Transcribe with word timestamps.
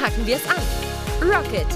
packen 0.00 0.26
wir 0.26 0.36
es 0.36 0.46
an. 0.48 0.62
Rocket! 1.20 1.66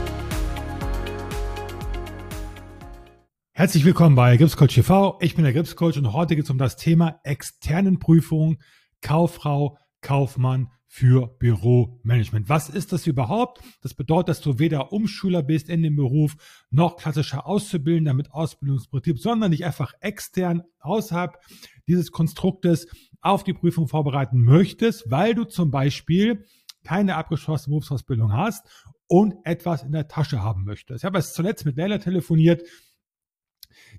Herzlich 3.53 3.85
willkommen 3.85 4.15
bei 4.15 4.37
Gripscoach 4.37 4.75
TV. 4.75 5.19
Ich 5.21 5.35
bin 5.35 5.45
der 5.45 5.53
Gripscoach 5.53 5.99
und 5.99 6.13
heute 6.13 6.37
geht 6.37 6.45
es 6.45 6.51
um 6.51 6.59
das 6.59 6.77
Thema 6.77 7.21
externen 7.25 7.99
Prüfungen, 7.99 8.59
Kauffrau, 9.01 9.77
Kaufmann 10.01 10.69
für 10.87 11.27
Büromanagement. 11.39 12.49
Was 12.49 12.69
ist 12.69 12.93
das 12.93 13.07
überhaupt? 13.07 13.61
Das 13.83 13.95
bedeutet, 13.95 14.29
dass 14.29 14.41
du 14.41 14.59
weder 14.59 14.93
Umschüler 14.93 15.43
bist 15.43 15.69
in 15.69 15.83
dem 15.83 15.97
Beruf, 15.97 16.37
noch 16.71 16.97
klassischer 16.97 17.47
Auszubildender 17.47 18.15
mit 18.15 18.31
Ausbildungsbetrieb, 18.31 19.19
sondern 19.19 19.51
dich 19.51 19.65
einfach 19.65 19.95
extern 20.01 20.63
außerhalb 20.81 21.39
dieses 21.89 22.13
Konstruktes 22.13 22.87
auf 23.21 23.43
die 23.43 23.55
Prüfung 23.55 23.89
vorbereiten 23.89 24.43
möchtest, 24.43 25.11
weil 25.11 25.35
du 25.35 25.45
zum 25.45 25.71
Beispiel 25.71 26.45
keine 26.85 27.17
abgeschlossene 27.17 27.73
Berufsausbildung 27.73 28.33
hast 28.33 28.67
und 29.07 29.35
etwas 29.45 29.83
in 29.83 29.93
der 29.93 30.09
Tasche 30.09 30.43
haben 30.43 30.65
möchtest. 30.65 31.03
Ich 31.03 31.05
habe 31.05 31.19
es 31.19 31.33
zuletzt 31.33 31.65
mit 31.65 31.77
Leila 31.77 31.99
telefoniert, 31.99 32.63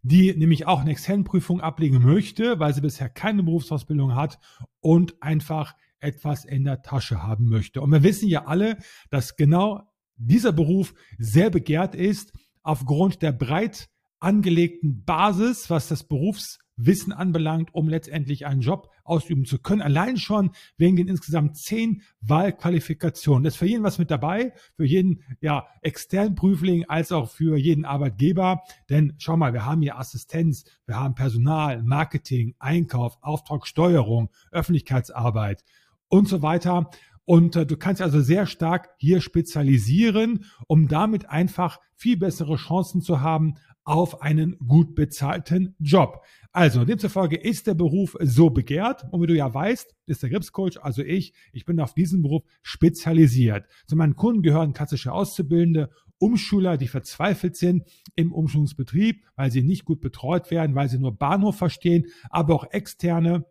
die 0.01 0.35
nämlich 0.35 0.65
auch 0.65 0.81
eine 0.81 0.91
Externprüfung 0.91 1.61
ablegen 1.61 2.03
möchte, 2.03 2.59
weil 2.59 2.73
sie 2.73 2.81
bisher 2.81 3.09
keine 3.09 3.43
Berufsausbildung 3.43 4.15
hat 4.15 4.39
und 4.79 5.21
einfach 5.21 5.75
etwas 5.99 6.45
in 6.45 6.65
der 6.65 6.81
Tasche 6.81 7.23
haben 7.23 7.45
möchte. 7.45 7.81
Und 7.81 7.91
wir 7.91 8.03
wissen 8.03 8.27
ja 8.27 8.45
alle, 8.45 8.77
dass 9.09 9.35
genau 9.35 9.81
dieser 10.15 10.51
Beruf 10.51 10.93
sehr 11.17 11.49
begehrt 11.49 11.95
ist 11.95 12.33
aufgrund 12.61 13.21
der 13.21 13.31
breit 13.31 13.89
angelegten 14.19 15.03
Basis, 15.03 15.69
was 15.69 15.87
das 15.87 16.03
Berufs 16.03 16.59
Wissen 16.75 17.11
anbelangt, 17.11 17.73
um 17.73 17.87
letztendlich 17.87 18.45
einen 18.45 18.61
Job 18.61 18.89
ausüben 19.03 19.45
zu 19.45 19.59
können. 19.59 19.81
Allein 19.81 20.17
schon 20.17 20.51
wegen 20.77 20.95
den 20.95 21.07
insgesamt 21.07 21.57
zehn 21.57 22.01
Wahlqualifikationen. 22.21 23.43
Das 23.43 23.53
ist 23.53 23.59
für 23.59 23.65
jeden 23.65 23.83
was 23.83 23.99
mit 23.99 24.11
dabei, 24.11 24.53
für 24.75 24.85
jeden 24.85 25.23
ja, 25.41 25.67
externen 25.81 26.35
Prüfling 26.35 26.85
als 26.87 27.11
auch 27.11 27.29
für 27.29 27.57
jeden 27.57 27.85
Arbeitgeber. 27.85 28.63
Denn 28.89 29.13
schau 29.17 29.37
mal, 29.37 29.53
wir 29.53 29.65
haben 29.65 29.81
hier 29.81 29.97
Assistenz, 29.97 30.65
wir 30.85 30.99
haben 30.99 31.15
Personal, 31.15 31.83
Marketing, 31.83 32.55
Einkauf, 32.59 33.17
Auftragssteuerung, 33.21 34.29
Öffentlichkeitsarbeit 34.51 35.63
und 36.07 36.27
so 36.27 36.41
weiter. 36.41 36.89
Und 37.25 37.55
äh, 37.55 37.65
du 37.65 37.77
kannst 37.77 38.01
also 38.01 38.21
sehr 38.21 38.45
stark 38.45 38.89
hier 38.97 39.21
spezialisieren, 39.21 40.45
um 40.67 40.87
damit 40.87 41.29
einfach 41.29 41.79
viel 41.95 42.17
bessere 42.17 42.57
Chancen 42.57 43.01
zu 43.01 43.21
haben 43.21 43.55
auf 43.83 44.21
einen 44.21 44.57
gut 44.59 44.95
bezahlten 44.95 45.75
Job. 45.79 46.23
Also 46.51 46.85
demzufolge 46.85 47.35
ist 47.35 47.67
der 47.67 47.73
Beruf 47.73 48.15
so 48.21 48.49
begehrt 48.49 49.05
und 49.11 49.21
wie 49.21 49.27
du 49.27 49.35
ja 49.35 49.53
weißt, 49.53 49.95
ist 50.05 50.23
der 50.23 50.29
Gripscoach, 50.29 50.77
also 50.81 51.01
ich, 51.01 51.33
ich 51.51 51.65
bin 51.65 51.79
auf 51.79 51.93
diesen 51.93 52.21
Beruf 52.21 52.43
spezialisiert. 52.61 53.65
Zu 53.87 53.95
meinen 53.95 54.15
Kunden 54.15 54.41
gehören 54.41 54.73
klassische 54.73 55.11
Auszubildende, 55.11 55.89
Umschüler, 56.19 56.77
die 56.77 56.87
verzweifelt 56.87 57.57
sind 57.57 57.83
im 58.15 58.31
Umschulungsbetrieb, 58.31 59.25
weil 59.35 59.51
sie 59.51 59.63
nicht 59.63 59.83
gut 59.83 59.99
betreut 59.99 60.51
werden, 60.51 60.75
weil 60.75 60.87
sie 60.87 60.99
nur 60.99 61.17
Bahnhof 61.17 61.57
verstehen, 61.57 62.05
aber 62.29 62.55
auch 62.55 62.71
externe, 62.71 63.45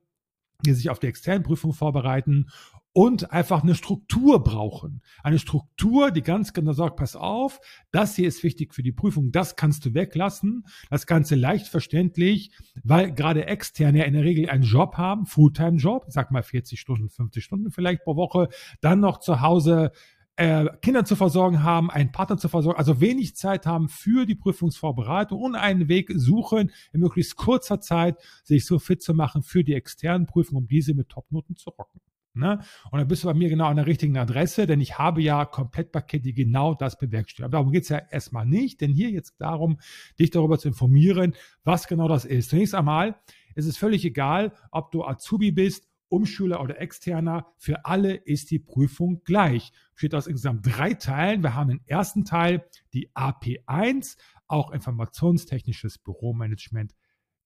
die 0.64 0.72
sich 0.72 0.88
auf 0.88 0.98
die 0.98 1.08
externen 1.08 1.42
Prüfung 1.42 1.72
vorbereiten 1.72 2.46
und 2.92 3.32
einfach 3.32 3.62
eine 3.62 3.74
Struktur 3.74 4.42
brauchen. 4.42 5.00
Eine 5.22 5.38
Struktur, 5.38 6.10
die 6.10 6.22
ganz 6.22 6.52
genau 6.52 6.72
sagt, 6.72 6.96
pass 6.96 7.16
auf, 7.16 7.60
das 7.90 8.16
hier 8.16 8.28
ist 8.28 8.42
wichtig 8.42 8.74
für 8.74 8.82
die 8.82 8.92
Prüfung, 8.92 9.32
das 9.32 9.56
kannst 9.56 9.84
du 9.86 9.94
weglassen. 9.94 10.64
Das 10.90 11.06
Ganze 11.06 11.34
leicht 11.34 11.68
verständlich, 11.68 12.52
weil 12.82 13.12
gerade 13.12 13.46
Externe 13.46 13.98
ja 13.98 14.04
in 14.04 14.14
der 14.14 14.24
Regel 14.24 14.50
einen 14.50 14.64
Job 14.64 14.96
haben, 14.96 15.26
Fulltime-Job, 15.26 16.04
sag 16.08 16.30
mal 16.30 16.42
40 16.42 16.78
Stunden, 16.78 17.08
50 17.08 17.42
Stunden 17.42 17.70
vielleicht 17.70 18.04
pro 18.04 18.16
Woche, 18.16 18.48
dann 18.80 19.00
noch 19.00 19.18
zu 19.18 19.40
Hause 19.40 19.92
äh, 20.36 20.66
Kinder 20.80 21.04
zu 21.04 21.16
versorgen 21.16 21.62
haben, 21.62 21.90
einen 21.90 22.12
Partner 22.12 22.36
zu 22.36 22.48
versorgen, 22.48 22.78
also 22.78 23.00
wenig 23.00 23.36
Zeit 23.36 23.66
haben 23.66 23.88
für 23.88 24.26
die 24.26 24.34
Prüfungsvorbereitung 24.34 25.40
und 25.40 25.54
einen 25.56 25.88
Weg 25.88 26.10
suchen, 26.14 26.72
in 26.92 27.00
möglichst 27.00 27.36
kurzer 27.36 27.80
Zeit 27.80 28.16
sich 28.42 28.64
so 28.64 28.78
fit 28.78 29.02
zu 29.02 29.14
machen 29.14 29.42
für 29.42 29.62
die 29.62 29.74
externen 29.74 30.26
Prüfungen, 30.26 30.62
um 30.62 30.68
diese 30.68 30.94
mit 30.94 31.08
Topnoten 31.10 31.56
zu 31.56 31.70
rocken. 31.70 32.00
Ne? 32.34 32.60
Und 32.90 32.98
dann 32.98 33.08
bist 33.08 33.24
du 33.24 33.28
bei 33.28 33.34
mir 33.34 33.48
genau 33.48 33.66
an 33.66 33.76
der 33.76 33.86
richtigen 33.86 34.16
Adresse, 34.16 34.66
denn 34.66 34.80
ich 34.80 34.98
habe 34.98 35.20
ja 35.20 35.44
Komplettpakete, 35.44 36.22
die 36.22 36.34
genau 36.34 36.74
das 36.74 36.98
bewerkstelligen. 36.98 37.44
Aber 37.46 37.58
darum 37.58 37.72
geht 37.72 37.82
es 37.82 37.90
ja 37.90 37.98
erstmal 38.10 38.46
nicht, 38.46 38.80
denn 38.80 38.92
hier 38.92 39.10
jetzt 39.10 39.34
darum, 39.38 39.78
dich 40.18 40.30
darüber 40.30 40.58
zu 40.58 40.68
informieren, 40.68 41.34
was 41.64 41.86
genau 41.88 42.08
das 42.08 42.24
ist. 42.24 42.50
Zunächst 42.50 42.74
einmal 42.74 43.16
ist 43.54 43.66
es 43.66 43.76
völlig 43.76 44.04
egal, 44.04 44.52
ob 44.70 44.90
du 44.92 45.04
Azubi 45.04 45.52
bist, 45.52 45.88
Umschüler 46.08 46.60
oder 46.60 46.78
Externer. 46.80 47.46
Für 47.56 47.86
alle 47.86 48.14
ist 48.14 48.50
die 48.50 48.58
Prüfung 48.58 49.22
gleich. 49.24 49.72
Besteht 49.94 50.14
aus 50.14 50.26
insgesamt 50.26 50.66
drei 50.66 50.94
Teilen. 50.94 51.42
Wir 51.42 51.54
haben 51.54 51.68
den 51.68 51.80
ersten 51.86 52.24
Teil, 52.24 52.66
die 52.92 53.10
AP1, 53.12 54.18
auch 54.46 54.72
informationstechnisches 54.72 55.98
Büromanagement 55.98 56.94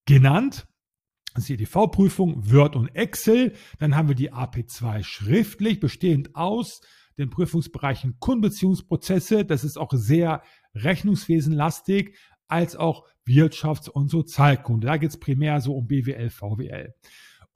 genannt. 0.05 0.67
EDV-Prüfung, 1.39 2.51
Word 2.51 2.77
und 2.77 2.89
Excel. 2.95 3.53
Dann 3.79 3.97
haben 3.97 4.09
wir 4.09 4.15
die 4.15 4.33
AP2 4.33 5.03
schriftlich, 5.03 5.81
bestehend 5.81 6.35
aus 6.35 6.81
den 7.19 7.31
Prüfungsbereichen 7.31 8.19
Kundenbeziehungsprozesse. 8.19 9.45
Das 9.45 9.65
ist 9.65 9.77
auch 9.79 9.93
sehr 9.93 10.43
rechnungswesenlastig, 10.75 12.17
als 12.49 12.77
auch 12.77 13.07
Wirtschafts- 13.27 13.91
und 13.91 14.09
Sozialkunde. 14.09 14.87
Da 14.87 14.97
geht 14.97 15.11
es 15.11 15.19
primär 15.19 15.61
so 15.61 15.77
um 15.77 15.87
BWL, 15.87 16.31
VWL. 16.31 16.95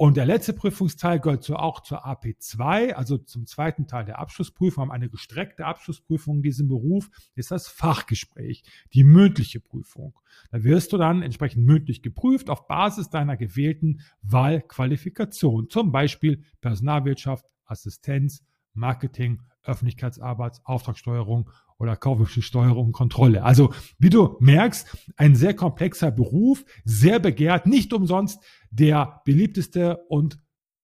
Und 0.00 0.16
der 0.16 0.24
letzte 0.24 0.54
Prüfungsteil 0.54 1.20
gehört 1.20 1.44
so 1.44 1.56
auch 1.56 1.80
zur 1.80 2.06
AP2, 2.06 2.94
also 2.94 3.18
zum 3.18 3.44
zweiten 3.44 3.86
Teil 3.86 4.06
der 4.06 4.18
Abschlussprüfung. 4.18 4.80
Haben 4.80 4.92
eine 4.92 5.10
gestreckte 5.10 5.66
Abschlussprüfung 5.66 6.36
in 6.36 6.42
diesem 6.42 6.68
Beruf, 6.68 7.10
ist 7.34 7.50
das 7.50 7.68
Fachgespräch, 7.68 8.62
die 8.94 9.04
mündliche 9.04 9.60
Prüfung. 9.60 10.18
Da 10.52 10.64
wirst 10.64 10.94
du 10.94 10.96
dann 10.96 11.20
entsprechend 11.20 11.66
mündlich 11.66 12.00
geprüft 12.00 12.48
auf 12.48 12.66
Basis 12.66 13.10
deiner 13.10 13.36
gewählten 13.36 14.00
Wahlqualifikation, 14.22 15.68
zum 15.68 15.92
Beispiel 15.92 16.44
Personalwirtschaft, 16.62 17.44
Assistenz, 17.66 18.42
Marketing, 18.72 19.42
Öffentlichkeitsarbeit, 19.64 20.62
Auftragssteuerung 20.64 21.50
oder 21.80 21.96
kaufmännische 21.96 22.42
Steuerung 22.42 22.86
und 22.86 22.92
Kontrolle. 22.92 23.42
Also, 23.42 23.72
wie 23.98 24.10
du 24.10 24.36
merkst, 24.38 24.96
ein 25.16 25.34
sehr 25.34 25.54
komplexer 25.54 26.10
Beruf, 26.10 26.64
sehr 26.84 27.18
begehrt, 27.18 27.66
nicht 27.66 27.92
umsonst 27.92 28.41
der 28.70 29.22
beliebteste 29.24 30.04
und 30.08 30.38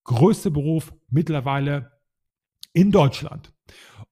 größte 0.05 0.51
Beruf 0.51 0.95
mittlerweile 1.09 1.93
in 2.73 2.91
Deutschland. 2.91 3.53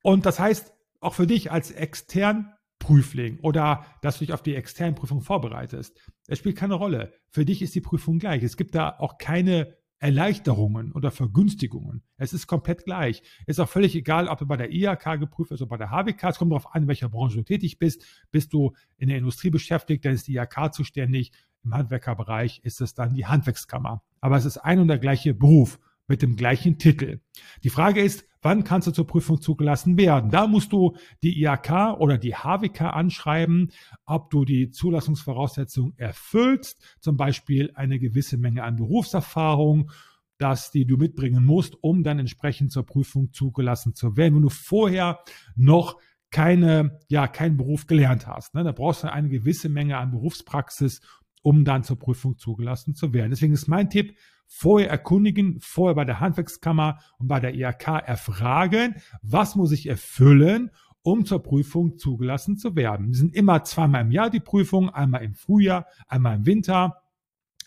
Und 0.02 0.26
das 0.26 0.38
heißt, 0.38 0.74
auch 1.00 1.14
für 1.14 1.26
dich 1.26 1.50
als 1.50 1.70
extern 1.70 2.52
Prüfling 2.78 3.38
oder 3.40 3.86
dass 4.02 4.18
du 4.18 4.26
dich 4.26 4.34
auf 4.34 4.42
die 4.42 4.54
externen 4.54 4.94
Prüfung 4.94 5.22
vorbereitest. 5.22 5.98
Es 6.26 6.38
spielt 6.38 6.56
keine 6.56 6.74
Rolle. 6.74 7.14
Für 7.30 7.46
dich 7.46 7.62
ist 7.62 7.74
die 7.74 7.80
Prüfung 7.80 8.18
gleich. 8.18 8.42
Es 8.42 8.58
gibt 8.58 8.74
da 8.74 8.90
auch 8.98 9.16
keine 9.16 9.74
Erleichterungen 10.04 10.92
oder 10.92 11.10
Vergünstigungen. 11.10 12.02
Es 12.18 12.34
ist 12.34 12.46
komplett 12.46 12.84
gleich. 12.84 13.22
Ist 13.46 13.58
auch 13.58 13.70
völlig 13.70 13.94
egal, 13.94 14.28
ob 14.28 14.38
du 14.38 14.44
bei 14.44 14.58
der 14.58 14.70
IHK 14.70 15.18
geprüft 15.18 15.50
wirst 15.50 15.62
oder 15.62 15.70
bei 15.70 15.78
der 15.78 15.90
HWK. 15.90 16.24
Es 16.28 16.36
kommt 16.36 16.52
darauf 16.52 16.74
an, 16.74 16.82
in 16.82 16.88
welcher 16.88 17.08
Branche 17.08 17.38
du 17.38 17.42
tätig 17.42 17.78
bist. 17.78 18.04
Bist 18.30 18.52
du 18.52 18.74
in 18.98 19.08
der 19.08 19.16
Industrie 19.16 19.48
beschäftigt, 19.48 20.04
dann 20.04 20.12
ist 20.12 20.28
die 20.28 20.34
IHK 20.34 20.74
zuständig. 20.74 21.32
Im 21.64 21.72
Handwerkerbereich 21.72 22.60
ist 22.64 22.82
es 22.82 22.92
dann 22.92 23.14
die 23.14 23.24
Handwerkskammer. 23.24 24.02
Aber 24.20 24.36
es 24.36 24.44
ist 24.44 24.58
ein 24.58 24.78
und 24.78 24.88
der 24.88 24.98
gleiche 24.98 25.32
Beruf 25.32 25.80
mit 26.06 26.22
dem 26.22 26.36
gleichen 26.36 26.78
Titel. 26.78 27.20
Die 27.62 27.70
Frage 27.70 28.02
ist, 28.02 28.24
wann 28.42 28.64
kannst 28.64 28.86
du 28.86 28.92
zur 28.92 29.06
Prüfung 29.06 29.40
zugelassen 29.40 29.96
werden? 29.96 30.30
Da 30.30 30.46
musst 30.46 30.72
du 30.72 30.96
die 31.22 31.42
IHK 31.42 31.98
oder 31.98 32.18
die 32.18 32.34
HWK 32.34 32.82
anschreiben, 32.82 33.72
ob 34.04 34.30
du 34.30 34.44
die 34.44 34.70
Zulassungsvoraussetzungen 34.70 35.94
erfüllst, 35.96 36.80
zum 37.00 37.16
Beispiel 37.16 37.72
eine 37.74 37.98
gewisse 37.98 38.36
Menge 38.36 38.62
an 38.64 38.76
Berufserfahrung, 38.76 39.90
dass 40.38 40.70
die 40.70 40.84
du 40.84 40.96
mitbringen 40.96 41.44
musst, 41.44 41.82
um 41.82 42.02
dann 42.02 42.18
entsprechend 42.18 42.72
zur 42.72 42.84
Prüfung 42.84 43.32
zugelassen 43.32 43.94
zu 43.94 44.16
werden. 44.16 44.34
Wenn 44.34 44.42
du 44.42 44.50
vorher 44.50 45.20
noch 45.56 45.98
keine, 46.30 46.98
ja, 47.08 47.28
keinen 47.28 47.56
Beruf 47.56 47.86
gelernt 47.86 48.26
hast. 48.26 48.54
Ne? 48.54 48.64
Da 48.64 48.72
brauchst 48.72 49.04
du 49.04 49.12
eine 49.12 49.28
gewisse 49.28 49.68
Menge 49.68 49.98
an 49.98 50.10
Berufspraxis, 50.10 51.00
um 51.42 51.64
dann 51.64 51.84
zur 51.84 51.96
Prüfung 51.96 52.38
zugelassen 52.38 52.96
zu 52.96 53.14
werden. 53.14 53.30
Deswegen 53.30 53.52
ist 53.52 53.68
mein 53.68 53.88
Tipp, 53.88 54.16
vorher 54.46 54.90
erkundigen, 54.90 55.58
vorher 55.60 55.94
bei 55.94 56.04
der 56.04 56.20
Handwerkskammer 56.20 56.98
und 57.18 57.28
bei 57.28 57.40
der 57.40 57.54
IHK 57.54 57.88
erfragen, 58.06 58.96
was 59.22 59.56
muss 59.56 59.72
ich 59.72 59.86
erfüllen, 59.86 60.70
um 61.02 61.26
zur 61.26 61.42
Prüfung 61.42 61.98
zugelassen 61.98 62.56
zu 62.56 62.76
werden. 62.76 63.12
Die 63.12 63.18
sind 63.18 63.34
immer 63.34 63.62
zweimal 63.64 64.02
im 64.02 64.10
Jahr 64.10 64.30
die 64.30 64.40
Prüfung, 64.40 64.88
einmal 64.90 65.22
im 65.22 65.34
Frühjahr, 65.34 65.86
einmal 66.08 66.36
im 66.36 66.46
Winter. 66.46 67.02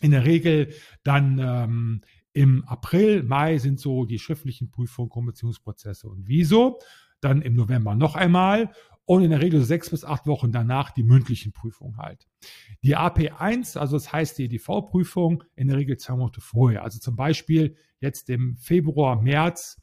In 0.00 0.10
der 0.10 0.24
Regel 0.24 0.72
dann 1.02 1.38
ähm, 1.38 2.00
im 2.32 2.64
April, 2.66 3.22
Mai 3.22 3.58
sind 3.58 3.80
so 3.80 4.04
die 4.04 4.18
schriftlichen 4.18 4.70
Prüfungen, 4.70 5.08
Kommissionsprozesse 5.08 6.08
und 6.08 6.28
Wieso. 6.28 6.78
Dann 7.20 7.42
im 7.42 7.54
November 7.54 7.94
noch 7.94 8.14
einmal 8.14 8.70
und 9.04 9.22
in 9.22 9.30
der 9.30 9.40
Regel 9.40 9.62
sechs 9.62 9.88
bis 9.88 10.04
acht 10.04 10.26
Wochen 10.26 10.52
danach 10.52 10.90
die 10.90 11.02
mündlichen 11.02 11.52
Prüfungen 11.52 11.96
halt. 11.96 12.28
Die 12.82 12.96
AP1, 12.96 13.78
also 13.78 13.96
das 13.96 14.12
heißt 14.12 14.36
die 14.36 14.44
EDV-Prüfung, 14.44 15.44
in 15.56 15.68
der 15.68 15.78
Regel 15.78 15.96
zwei 15.96 16.16
Monate 16.16 16.42
vorher. 16.42 16.84
Also 16.84 16.98
zum 16.98 17.16
Beispiel 17.16 17.74
jetzt 18.00 18.28
im 18.28 18.56
Februar, 18.56 19.22
März 19.22 19.80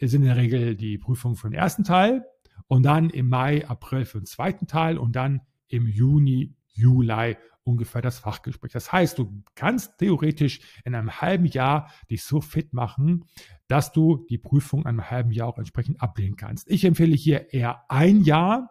sind 0.00 0.22
in 0.22 0.28
der 0.28 0.36
Regel 0.36 0.74
die 0.74 0.98
Prüfungen 0.98 1.36
für 1.36 1.48
den 1.48 1.58
ersten 1.58 1.84
Teil 1.84 2.24
und 2.66 2.82
dann 2.82 3.10
im 3.10 3.28
Mai, 3.28 3.66
April 3.66 4.04
für 4.04 4.18
den 4.18 4.26
zweiten 4.26 4.66
Teil 4.66 4.98
und 4.98 5.14
dann 5.14 5.42
im 5.68 5.86
Juni, 5.86 6.54
Juli 6.78 7.36
ungefähr 7.64 8.00
das 8.00 8.18
Fachgespräch. 8.18 8.72
Das 8.72 8.90
heißt, 8.90 9.18
du 9.18 9.42
kannst 9.54 9.98
theoretisch 9.98 10.60
in 10.84 10.94
einem 10.94 11.20
halben 11.20 11.44
Jahr 11.44 11.90
dich 12.10 12.24
so 12.24 12.40
fit 12.40 12.72
machen, 12.72 13.26
dass 13.66 13.92
du 13.92 14.26
die 14.30 14.38
Prüfung 14.38 14.80
in 14.80 14.86
einem 14.86 15.10
halben 15.10 15.30
Jahr 15.30 15.48
auch 15.48 15.58
entsprechend 15.58 16.00
ablehnen 16.00 16.36
kannst. 16.36 16.68
Ich 16.70 16.84
empfehle 16.84 17.14
hier 17.14 17.52
eher 17.52 17.84
ein 17.90 18.22
Jahr, 18.22 18.70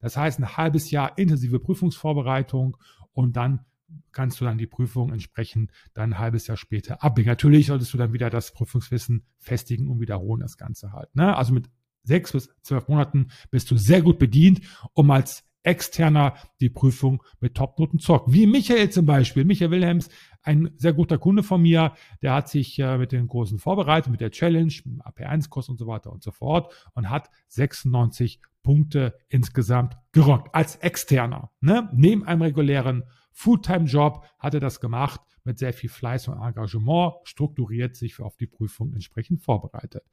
das 0.00 0.16
heißt 0.16 0.38
ein 0.38 0.56
halbes 0.56 0.90
Jahr 0.90 1.18
intensive 1.18 1.60
Prüfungsvorbereitung 1.60 2.78
und 3.12 3.36
dann 3.36 3.66
kannst 4.12 4.40
du 4.40 4.44
dann 4.44 4.56
die 4.56 4.66
Prüfung 4.66 5.12
entsprechend 5.12 5.72
dann 5.94 6.14
ein 6.14 6.18
halbes 6.18 6.46
Jahr 6.46 6.56
später 6.56 7.02
ablegen. 7.02 7.28
Natürlich 7.28 7.66
solltest 7.66 7.92
du 7.92 7.98
dann 7.98 8.12
wieder 8.12 8.30
das 8.30 8.52
Prüfungswissen 8.52 9.26
festigen 9.38 9.88
und 9.88 10.00
wiederholen 10.00 10.40
das 10.40 10.56
Ganze 10.56 10.92
halt. 10.92 11.14
Ne? 11.14 11.36
Also 11.36 11.52
mit 11.52 11.68
sechs 12.02 12.32
bis 12.32 12.48
zwölf 12.62 12.88
Monaten 12.88 13.30
bist 13.50 13.70
du 13.70 13.76
sehr 13.76 14.00
gut 14.00 14.18
bedient, 14.18 14.60
um 14.94 15.10
als 15.10 15.44
externer 15.62 16.34
die 16.60 16.70
Prüfung 16.70 17.22
mit 17.40 17.54
Topnoten 17.54 17.98
zockt. 17.98 18.32
Wie 18.32 18.46
Michael 18.46 18.90
zum 18.90 19.06
Beispiel. 19.06 19.44
Michael 19.44 19.70
Wilhelms, 19.70 20.08
ein 20.42 20.70
sehr 20.76 20.92
guter 20.92 21.18
Kunde 21.18 21.42
von 21.42 21.60
mir, 21.62 21.92
der 22.22 22.34
hat 22.34 22.48
sich 22.48 22.78
äh, 22.78 22.96
mit 22.96 23.12
den 23.12 23.28
Kursen 23.28 23.58
vorbereitet, 23.58 24.10
mit 24.10 24.20
der 24.20 24.30
Challenge, 24.30 24.72
mit 24.84 25.02
AP1-Kurs 25.02 25.68
und 25.68 25.78
so 25.78 25.86
weiter 25.86 26.10
und 26.12 26.22
so 26.22 26.30
fort 26.30 26.72
und 26.94 27.10
hat 27.10 27.30
96 27.48 28.40
Punkte 28.62 29.14
insgesamt 29.28 29.96
gerockt 30.12 30.54
als 30.54 30.76
externer. 30.76 31.50
Ne? 31.60 31.88
Neben 31.92 32.24
einem 32.24 32.42
regulären 32.42 33.04
Fulltime-Job 33.32 34.24
hat 34.38 34.54
er 34.54 34.60
das 34.60 34.80
gemacht 34.80 35.20
mit 35.44 35.58
sehr 35.58 35.72
viel 35.72 35.88
Fleiß 35.88 36.28
und 36.28 36.40
Engagement, 36.40 37.14
strukturiert 37.24 37.96
sich 37.96 38.20
auf 38.20 38.36
die 38.36 38.46
Prüfung 38.46 38.92
entsprechend 38.92 39.42
vorbereitet. 39.42 40.04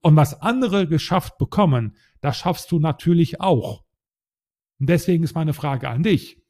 Und 0.00 0.16
was 0.16 0.40
andere 0.40 0.88
geschafft 0.88 1.38
bekommen, 1.38 1.96
das 2.20 2.36
schaffst 2.36 2.72
du 2.72 2.80
natürlich 2.80 3.40
auch. 3.40 3.84
Und 4.82 4.88
deswegen 4.88 5.22
ist 5.22 5.36
meine 5.36 5.52
Frage 5.52 5.88
an 5.88 6.02
dich. 6.02 6.42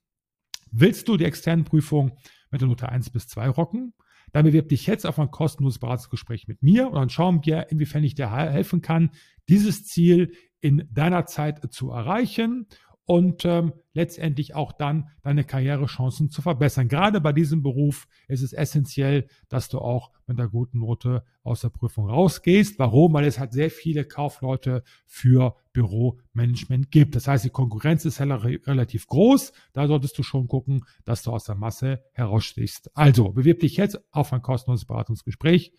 Willst 0.71 1.07
du 1.07 1.19
die 1.19 1.27
externen 1.27 1.67
Prüfungen 1.67 2.13
mit 2.51 2.63
der 2.63 2.69
Note 2.69 2.89
1 2.89 3.11
bis 3.11 3.29
2 3.29 3.51
rocken? 3.51 3.93
Dann 4.33 4.47
bewirb 4.47 4.71
dich 4.71 4.87
jetzt 4.87 5.05
auf 5.05 5.19
ein 5.19 5.31
kostenloses 5.31 5.79
Beratungsgespräch 5.79 6.49
mit 6.49 6.63
mir 6.63 6.87
und 6.87 6.95
dann 6.95 7.11
schauen 7.11 7.45
wir, 7.45 7.71
inwiefern 7.71 8.03
ich 8.05 8.15
dir 8.15 8.31
helfen 8.31 8.81
kann, 8.81 9.11
dieses 9.51 9.85
Ziel 9.85 10.33
in 10.63 10.89
deiner 10.91 11.27
Zeit 11.27 11.75
zu 11.75 11.91
erreichen 11.91 12.69
und 13.05 13.45
ähm, 13.45 13.73
letztendlich 13.95 14.55
auch 14.55 14.73
dann 14.73 15.09
deine 15.23 15.45
Karrierechancen 15.45 16.31
zu 16.31 16.41
verbessern. 16.41 16.89
Gerade 16.89 17.21
bei 17.21 17.33
diesem 17.33 17.63
Beruf 17.63 18.07
ist 18.29 18.43
es 18.43 18.53
essentiell, 18.53 19.27
dass 19.49 19.69
du 19.69 19.79
auch 19.79 20.13
mit 20.27 20.39
einer 20.39 20.49
guten 20.49 20.79
Note 20.79 21.25
aus 21.43 21.63
der 21.63 21.71
Prüfung 21.71 22.09
rausgehst. 22.09 22.79
Warum? 22.79 23.13
Weil 23.13 23.25
es 23.25 23.39
halt 23.39 23.53
sehr 23.53 23.71
viele 23.71 24.05
Kaufleute 24.05 24.85
für 25.07 25.57
Büromanagement 25.73 26.91
gibt. 26.91 27.17
Das 27.17 27.27
heißt, 27.27 27.45
die 27.45 27.51
Konkurrenz 27.51 28.05
ist 28.05 28.21
relativ 28.21 29.07
groß. 29.09 29.53
Da 29.73 29.87
solltest 29.87 30.17
du 30.19 30.23
schon 30.23 30.47
gucken, 30.47 30.85
dass 31.05 31.23
du 31.23 31.33
aus 31.33 31.45
der 31.45 31.57
Masse 31.57 32.05
herausstichst. 32.13 32.97
Also, 32.97 33.33
bewirb 33.33 33.61
dich 33.61 33.77
jetzt 33.77 34.01
auf 34.13 34.33
ein 34.33 34.43
kostenloses 34.43 34.87
Beratungsgespräch 34.87 35.73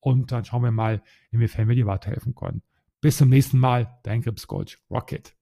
und 0.00 0.32
dann 0.32 0.44
schauen 0.44 0.62
wir 0.62 0.70
mal, 0.70 1.02
inwiefern 1.30 1.68
wir 1.68 1.76
dir 1.76 1.86
weiterhelfen 1.86 2.34
können. 2.34 2.62
Bis 3.00 3.18
zum 3.18 3.28
nächsten 3.28 3.58
Mal, 3.58 3.98
dein 4.02 4.22
Gripscoach 4.22 4.78
Rocket. 4.90 5.39